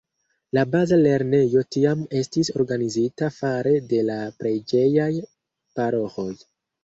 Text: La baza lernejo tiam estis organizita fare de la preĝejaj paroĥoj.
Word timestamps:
La 0.57 0.61
baza 0.75 0.97
lernejo 1.01 1.61
tiam 1.75 1.99
estis 2.21 2.49
organizita 2.63 3.29
fare 3.37 3.75
de 3.91 4.01
la 4.09 4.17
preĝejaj 4.39 5.11
paroĥoj. 5.81 6.29